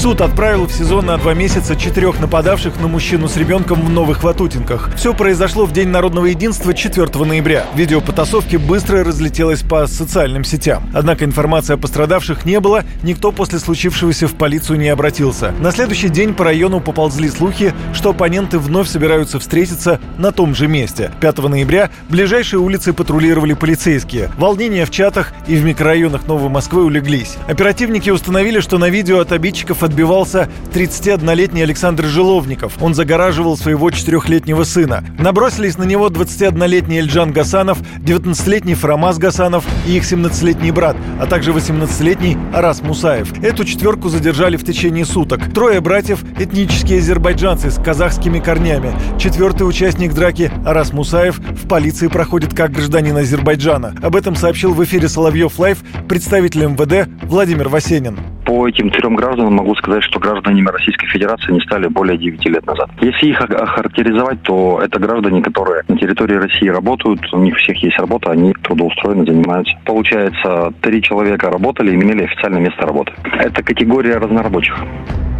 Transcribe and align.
Суд 0.00 0.22
отправил 0.22 0.66
в 0.66 0.72
СИЗО 0.72 1.02
на 1.02 1.18
два 1.18 1.34
месяца 1.34 1.76
четырех 1.76 2.20
нападавших 2.20 2.80
на 2.80 2.88
мужчину 2.88 3.28
с 3.28 3.36
ребенком 3.36 3.82
в 3.82 3.90
Новых 3.90 4.22
Ватутинках. 4.22 4.88
Все 4.96 5.12
произошло 5.12 5.66
в 5.66 5.72
День 5.72 5.88
народного 5.88 6.24
единства 6.24 6.72
4 6.72 7.06
ноября. 7.22 7.66
Видео 7.74 8.00
потасовки 8.00 8.56
быстро 8.56 9.04
разлетелось 9.04 9.60
по 9.60 9.86
социальным 9.86 10.42
сетям. 10.42 10.84
Однако 10.94 11.26
информации 11.26 11.74
о 11.74 11.76
пострадавших 11.76 12.46
не 12.46 12.60
было, 12.60 12.84
никто 13.02 13.30
после 13.30 13.58
случившегося 13.58 14.26
в 14.26 14.36
полицию 14.36 14.78
не 14.78 14.88
обратился. 14.88 15.52
На 15.60 15.70
следующий 15.70 16.08
день 16.08 16.32
по 16.32 16.44
району 16.44 16.80
поползли 16.80 17.28
слухи, 17.28 17.74
что 17.92 18.10
оппоненты 18.10 18.58
вновь 18.58 18.88
собираются 18.88 19.38
встретиться 19.38 20.00
на 20.16 20.32
том 20.32 20.54
же 20.54 20.66
месте. 20.66 21.10
5 21.20 21.38
ноября 21.40 21.90
ближайшие 22.08 22.60
улицы 22.60 22.94
патрулировали 22.94 23.52
полицейские. 23.52 24.30
Волнения 24.38 24.86
в 24.86 24.90
чатах 24.90 25.34
и 25.46 25.56
в 25.56 25.62
микрорайонах 25.62 26.26
Новой 26.26 26.48
Москвы 26.48 26.84
улеглись. 26.84 27.36
Оперативники 27.48 28.08
установили, 28.08 28.60
что 28.60 28.78
на 28.78 28.88
видео 28.88 29.18
от 29.20 29.32
обидчиков 29.32 29.82
отбивался 29.90 30.48
31-летний 30.72 31.62
Александр 31.62 32.04
Жиловников. 32.04 32.80
Он 32.80 32.94
загораживал 32.94 33.56
своего 33.56 33.90
четырехлетнего 33.90 34.62
сына. 34.62 35.04
Набросились 35.18 35.78
на 35.78 35.82
него 35.82 36.08
21-летний 36.08 37.00
Эльджан 37.00 37.32
Гасанов, 37.32 37.78
19-летний 37.98 38.74
Фарамаз 38.74 39.18
Гасанов 39.18 39.64
и 39.86 39.96
их 39.96 40.04
17-летний 40.04 40.70
брат, 40.70 40.96
а 41.20 41.26
также 41.26 41.50
18-летний 41.50 42.36
Арас 42.54 42.82
Мусаев. 42.82 43.32
Эту 43.42 43.64
четверку 43.64 44.08
задержали 44.08 44.56
в 44.56 44.64
течение 44.64 45.04
суток. 45.04 45.52
Трое 45.52 45.80
братьев– 45.80 46.22
этнические 46.38 47.00
азербайджанцы 47.00 47.70
с 47.70 47.82
казахскими 47.82 48.38
корнями. 48.38 48.92
Четвертый 49.18 49.68
участник 49.68 50.14
драки 50.14 50.52
Арас 50.64 50.92
Мусаев 50.92 51.38
в 51.38 51.66
полиции 51.66 52.06
проходит 52.06 52.54
как 52.54 52.70
гражданин 52.70 53.16
Азербайджана. 53.16 53.94
Об 54.02 54.14
этом 54.14 54.36
сообщил 54.36 54.72
в 54.72 54.84
эфире 54.84 55.08
Соловьев 55.08 55.58
Лайв 55.58 55.78
представитель 56.08 56.66
МВД 56.66 57.08
Владимир 57.24 57.68
Васенин. 57.68 58.29
По 58.50 58.66
этим 58.66 58.90
трем 58.90 59.14
гражданам 59.14 59.54
могу 59.54 59.76
сказать, 59.76 60.02
что 60.02 60.18
гражданами 60.18 60.66
Российской 60.66 61.06
Федерации 61.06 61.52
не 61.52 61.60
стали 61.60 61.86
более 61.86 62.18
9 62.18 62.44
лет 62.46 62.66
назад. 62.66 62.90
Если 63.00 63.28
их 63.28 63.40
охарактеризовать, 63.40 64.42
то 64.42 64.80
это 64.82 64.98
граждане, 64.98 65.40
которые 65.40 65.84
на 65.86 65.96
территории 65.96 66.34
России 66.34 66.66
работают, 66.66 67.20
у 67.32 67.38
них 67.38 67.56
всех 67.58 67.80
есть 67.80 67.96
работа, 67.96 68.32
они 68.32 68.52
трудоустроены, 68.54 69.24
занимаются. 69.24 69.72
Получается, 69.84 70.72
три 70.80 71.00
человека 71.00 71.48
работали 71.48 71.92
и 71.92 71.94
имели 71.94 72.24
официальное 72.24 72.60
место 72.60 72.82
работы. 72.82 73.12
Это 73.22 73.62
категория 73.62 74.16
разнорабочих. 74.16 74.76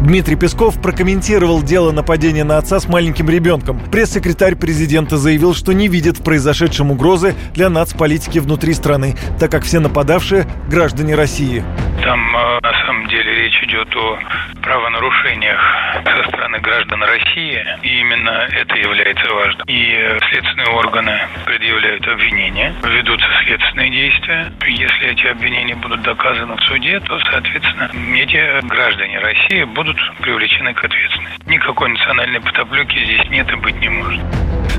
Дмитрий 0.00 0.34
Песков 0.34 0.82
прокомментировал 0.82 1.62
дело 1.62 1.92
нападения 1.92 2.42
на 2.42 2.58
отца 2.58 2.80
с 2.80 2.88
маленьким 2.88 3.30
ребенком. 3.30 3.78
Пресс-секретарь 3.92 4.56
президента 4.56 5.16
заявил, 5.16 5.54
что 5.54 5.72
не 5.72 5.86
видит 5.86 6.18
в 6.18 6.24
произошедшем 6.24 6.90
угрозы 6.90 7.36
для 7.54 7.70
нацполитики 7.70 8.40
внутри 8.40 8.74
страны, 8.74 9.14
так 9.38 9.52
как 9.52 9.62
все 9.62 9.78
нападавшие– 9.78 10.46
граждане 10.68 11.14
России. 11.14 11.62
Там 12.02 12.36
э, 12.36 12.58
на 12.62 12.86
самом 12.86 13.06
деле 13.08 13.34
речь 13.34 13.62
идет 13.62 13.94
о 13.96 14.18
правонарушениях 14.62 15.60
со 16.04 16.28
стороны 16.28 16.58
граждан 16.60 17.02
России, 17.02 17.64
и 17.82 18.00
именно 18.00 18.46
это 18.50 18.76
является 18.76 19.32
важным. 19.32 19.64
И 19.66 20.18
следственные 20.30 20.68
органы 20.68 21.18
предъявляют 21.44 22.06
обвинения, 22.08 22.74
ведутся 22.82 23.26
следственные 23.44 23.90
действия. 23.90 24.52
Если 24.66 25.08
эти 25.08 25.26
обвинения 25.26 25.74
будут 25.76 26.02
доказаны 26.02 26.56
в 26.56 26.60
суде, 26.62 27.00
то, 27.00 27.18
соответственно, 27.30 27.90
эти 28.16 28.66
граждане 28.66 29.18
России 29.18 29.64
будут 29.64 29.96
привлечены 30.20 30.74
к 30.74 30.84
ответственности. 30.84 31.42
Никакой 31.46 31.90
национальной 31.90 32.40
потоплеки 32.40 33.04
здесь 33.04 33.28
нет 33.30 33.50
и 33.52 33.56
быть 33.56 33.76
не 33.80 33.88
может. 33.88 34.20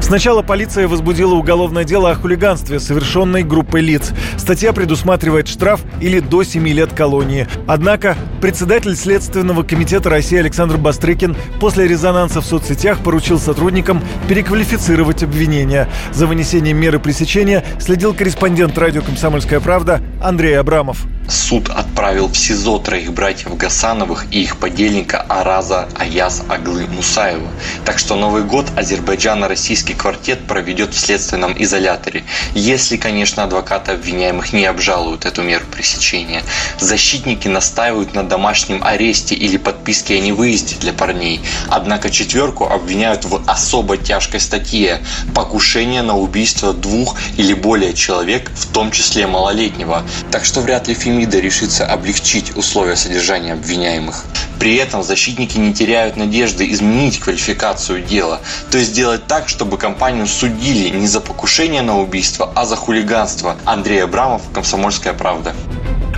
Сначала 0.07 0.41
полиция 0.41 0.87
возбудила 0.87 1.35
уголовное 1.35 1.83
дело 1.83 2.11
о 2.11 2.15
хулиганстве, 2.15 2.79
совершенной 2.79 3.43
группой 3.43 3.81
лиц. 3.81 4.13
Статья 4.37 4.71
предусматривает 4.71 5.49
штраф 5.49 5.81
или 5.99 6.21
до 6.21 6.43
7 6.43 6.65
лет 6.69 6.93
колонии. 6.93 7.45
Однако 7.67 8.15
председатель 8.39 8.95
Следственного 8.95 9.63
комитета 9.63 10.09
России 10.09 10.37
Александр 10.37 10.77
Бастрыкин 10.77 11.35
после 11.59 11.89
резонанса 11.89 12.39
в 12.39 12.45
соцсетях 12.45 12.99
поручил 12.99 13.37
сотрудникам 13.37 14.01
переквалифицировать 14.29 15.23
обвинения. 15.23 15.89
За 16.13 16.25
вынесением 16.25 16.77
меры 16.77 16.99
пресечения 16.99 17.65
следил 17.77 18.13
корреспондент 18.13 18.77
радио 18.77 19.01
«Комсомольская 19.01 19.59
правда» 19.59 20.01
Андрей 20.23 20.57
Абрамов. 20.57 21.05
Суд 21.27 21.67
отправил 21.67 22.29
в 22.29 22.37
СИЗО 22.37 22.79
троих 22.79 23.11
братьев 23.11 23.57
Гасановых 23.57 24.27
и 24.31 24.43
их 24.43 24.55
подельника 24.55 25.19
Араза 25.27 25.89
Аяз 25.97 26.43
Аглы 26.47 26.87
Мусаева. 26.87 27.49
Так 27.83 27.99
что 27.99 28.15
Новый 28.15 28.43
год 28.43 28.67
Азербайджано-российский 28.77 29.96
квартет 29.97 30.47
проведет 30.47 30.93
в 30.93 30.99
следственном 30.99 31.55
изоляторе, 31.57 32.23
если, 32.53 32.97
конечно, 32.97 33.43
адвокаты 33.43 33.91
обвиняемых 33.91 34.53
не 34.53 34.65
обжалуют 34.65 35.25
эту 35.25 35.41
меру 35.41 35.65
пресечения. 35.65 36.43
Защитники 36.79 37.47
настаивают 37.47 38.13
на 38.13 38.23
домашнем 38.23 38.83
аресте 38.83 39.35
или 39.35 39.57
подписке 39.57 40.15
о 40.15 40.19
невыезде 40.19 40.75
для 40.75 40.93
парней. 40.93 41.41
Однако 41.69 42.09
четверку 42.09 42.65
обвиняют 42.65 43.25
в 43.25 43.41
особо 43.47 43.97
тяжкой 43.97 44.39
статье– 44.39 45.01
покушение 45.35 46.01
на 46.01 46.17
убийство 46.17 46.73
двух 46.73 47.17
или 47.37 47.53
более 47.53 47.93
человек, 47.93 48.51
в 48.55 48.67
том 48.71 48.91
числе 48.91 49.27
малолетнего. 49.27 50.03
Так 50.31 50.45
что 50.45 50.61
вряд 50.61 50.87
ли 50.87 50.93
Фемида 50.93 51.39
решится 51.39 51.85
облегчить 51.85 52.55
условия 52.55 52.95
содержания 52.95 53.53
обвиняемых. 53.53 54.25
При 54.59 54.75
этом 54.75 55.03
защитники 55.03 55.57
не 55.57 55.73
теряют 55.73 56.15
надежды 56.15 56.69
изменить 56.71 57.19
квалификацию 57.19 58.01
дела, 58.01 58.41
то 58.71 58.77
есть 58.77 58.91
сделать 58.91 59.27
так, 59.27 59.49
чтобы 59.49 59.77
компанию 59.77 60.27
судили 60.27 60.89
не 60.89 61.07
за 61.07 61.19
покушение 61.21 61.81
на 61.81 61.99
убийство, 61.99 62.51
а 62.55 62.65
за 62.65 62.75
хулиганство. 62.75 63.57
Андрей 63.65 64.03
Абрамов, 64.03 64.41
Комсомольская 64.53 65.13
правда. 65.13 65.55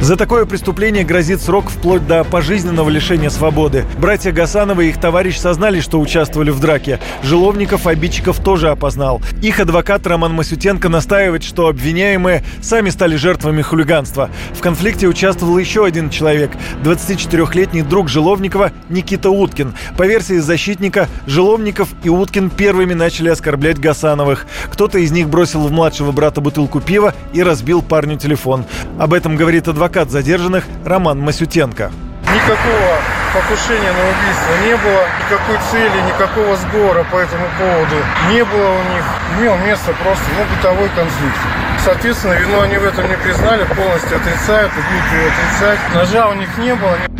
За 0.01 0.15
такое 0.15 0.45
преступление 0.45 1.03
грозит 1.03 1.41
срок 1.41 1.69
вплоть 1.69 2.07
до 2.07 2.23
пожизненного 2.23 2.89
лишения 2.89 3.29
свободы. 3.29 3.83
Братья 3.97 4.31
Гасановы 4.31 4.85
и 4.85 4.89
их 4.89 4.99
товарищ 4.99 5.37
сознали, 5.37 5.81
что 5.81 5.99
участвовали 5.99 6.51
в 6.51 6.59
драке. 6.61 7.01
Жиловников 7.21 7.85
обидчиков 7.85 8.41
тоже 8.41 8.69
опознал. 8.69 9.21
Их 9.41 9.59
адвокат 9.59 10.07
Роман 10.07 10.33
Масютенко 10.33 10.87
настаивает, 10.87 11.43
что 11.43 11.67
обвиняемые 11.67 12.43
сами 12.61 12.91
стали 12.91 13.17
жертвами 13.17 13.61
хулиганства. 13.61 14.29
В 14.53 14.61
конфликте 14.61 15.05
участвовал 15.07 15.57
еще 15.57 15.83
один 15.85 16.09
человек– 16.09 16.51
24-летний 16.83 17.81
друг 17.81 18.07
Жиловникова 18.07 18.71
Никита 18.87 19.29
Уткин. 19.29 19.73
По 19.97 20.07
версии 20.07 20.37
защитника, 20.37 21.09
Жиловников 21.27 21.89
и 22.03 22.09
Уткин 22.09 22.49
первыми 22.49 22.93
начали 22.93 23.27
оскорблять 23.27 23.79
Гасановых. 23.79 24.47
Кто-то 24.71 24.97
из 24.97 25.11
них 25.11 25.27
бросил 25.27 25.67
в 25.67 25.71
младшего 25.73 26.13
брата 26.13 26.39
бутылку 26.39 26.79
пива 26.79 27.13
и 27.33 27.43
разбил 27.43 27.81
парню 27.81 28.17
телефон. 28.17 28.63
Об 28.97 29.13
этом 29.13 29.35
говорит 29.35 29.67
адвокат 29.67 29.88
адвокат 29.89 30.11
задержанных 30.11 30.63
Роман 30.85 31.19
Масютенко. 31.19 31.91
Никакого 32.23 33.01
покушения 33.33 33.91
на 33.91 34.03
убийство 34.05 34.53
не 34.65 34.77
было, 34.77 35.03
никакой 35.19 35.57
цели, 35.71 36.01
никакого 36.07 36.55
сбора 36.57 37.03
по 37.11 37.17
этому 37.17 37.45
поводу 37.57 37.95
не 38.29 38.43
было 38.45 38.69
у 38.69 38.83
них. 38.93 39.03
Имел 39.39 39.57
место 39.65 39.93
просто 40.03 40.25
ну, 40.37 40.55
бытовой 40.55 40.89
конфликт. 40.89 41.37
Соответственно, 41.83 42.33
вину 42.33 42.61
они 42.61 42.77
в 42.77 42.83
этом 42.83 43.09
не 43.09 43.17
признали, 43.17 43.63
полностью 43.63 44.17
отрицают, 44.17 44.71
ее 44.73 45.31
отрицать. 45.31 45.79
Ножа 45.95 46.27
у 46.29 46.33
них 46.33 46.49
не 46.59 46.75
было. 46.75 47.18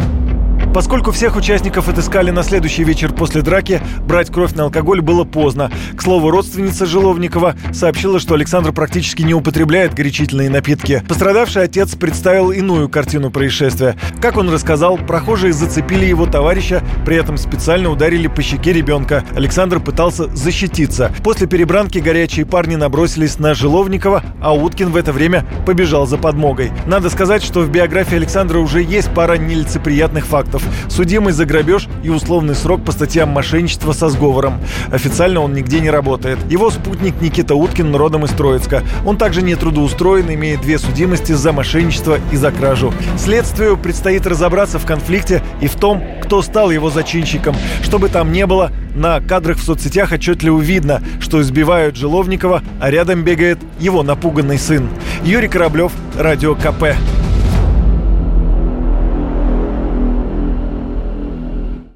Поскольку 0.73 1.11
всех 1.11 1.35
участников 1.35 1.89
отыскали 1.89 2.29
на 2.29 2.43
следующий 2.43 2.83
вечер 2.83 3.11
после 3.11 3.41
драки, 3.41 3.81
брать 4.05 4.31
кровь 4.31 4.53
на 4.53 4.65
алкоголь 4.65 5.01
было 5.01 5.23
поздно. 5.23 5.71
К 5.95 6.01
слову, 6.01 6.29
родственница 6.29 6.85
Жиловникова 6.85 7.55
сообщила, 7.73 8.19
что 8.19 8.35
Александр 8.35 8.71
практически 8.71 9.23
не 9.23 9.33
употребляет 9.33 9.95
горячительные 9.95 10.49
напитки. 10.49 11.03
Пострадавший 11.07 11.63
отец 11.63 11.95
представил 11.95 12.51
иную 12.51 12.87
картину 12.87 13.31
происшествия. 13.31 13.95
Как 14.21 14.37
он 14.37 14.49
рассказал, 14.49 14.97
прохожие 14.97 15.53
зацепили 15.53 16.05
его 16.05 16.27
товарища, 16.27 16.83
при 17.03 17.15
этом 17.17 17.37
специально 17.37 17.89
ударили 17.89 18.27
по 18.27 18.43
щеке 18.43 18.71
ребенка. 18.71 19.23
Александр 19.35 19.79
пытался 19.79 20.27
защититься. 20.35 21.11
После 21.23 21.47
перебранки 21.47 21.97
горячие 21.97 22.45
парни 22.45 22.75
набросились 22.75 23.39
на 23.39 23.55
Жиловникова, 23.55 24.23
а 24.39 24.53
Уткин 24.53 24.91
в 24.91 24.95
это 24.95 25.11
время 25.11 25.45
побежал 25.65 26.05
за 26.05 26.17
подмогой. 26.17 26.71
Надо 26.85 27.09
сказать, 27.09 27.41
что 27.41 27.61
в 27.61 27.71
биографии 27.71 28.15
Александра 28.15 28.59
уже 28.59 28.83
есть 28.83 29.11
пара 29.15 29.33
нелицеприятных 29.33 30.25
фактов 30.25 30.58
фактов. 30.59 30.91
Судимый 30.91 31.33
за 31.33 31.45
грабеж 31.45 31.87
и 32.03 32.09
условный 32.09 32.55
срок 32.55 32.83
по 32.83 32.91
статьям 32.91 33.29
мошенничества 33.29 33.93
со 33.93 34.09
сговором. 34.09 34.59
Официально 34.91 35.41
он 35.41 35.53
нигде 35.53 35.79
не 35.79 35.89
работает. 35.89 36.39
Его 36.49 36.69
спутник 36.69 37.21
Никита 37.21 37.55
Уткин 37.55 37.95
родом 37.95 38.25
из 38.25 38.31
Троицка. 38.31 38.83
Он 39.05 39.17
также 39.17 39.41
не 39.41 39.55
трудоустроен, 39.55 40.31
имеет 40.33 40.61
две 40.61 40.77
судимости 40.77 41.31
за 41.31 41.51
мошенничество 41.51 42.19
и 42.31 42.35
за 42.35 42.51
кражу. 42.51 42.93
Следствию 43.17 43.77
предстоит 43.77 44.27
разобраться 44.27 44.79
в 44.79 44.85
конфликте 44.85 45.41
и 45.61 45.67
в 45.67 45.75
том, 45.75 46.03
кто 46.23 46.41
стал 46.41 46.71
его 46.71 46.89
зачинщиком. 46.89 47.55
Чтобы 47.83 48.09
там 48.09 48.31
не 48.31 48.45
было, 48.45 48.71
на 48.95 49.21
кадрах 49.21 49.57
в 49.57 49.63
соцсетях 49.63 50.11
отчетливо 50.11 50.59
видно, 50.59 51.01
что 51.19 51.41
избивают 51.41 51.95
Жиловникова, 51.95 52.63
а 52.79 52.91
рядом 52.91 53.23
бегает 53.23 53.59
его 53.79 54.03
напуганный 54.03 54.57
сын. 54.57 54.89
Юрий 55.23 55.47
Кораблев, 55.47 55.91
Радио 56.17 56.55
КП. 56.55 56.95